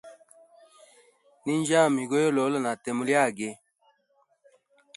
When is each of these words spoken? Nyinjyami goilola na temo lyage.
Nyinjyami 1.43 2.01
goilola 2.09 2.57
na 2.61 2.71
temo 2.83 3.01
lyage. 3.09 3.49